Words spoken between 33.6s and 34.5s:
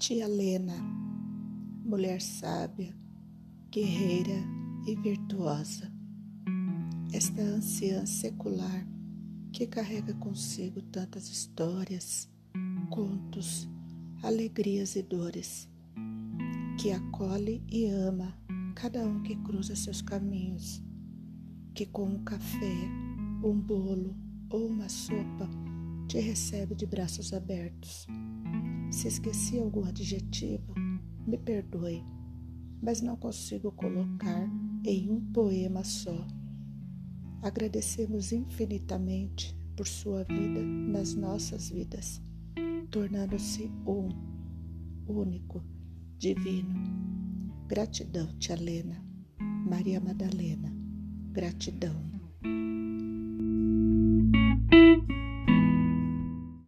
colocar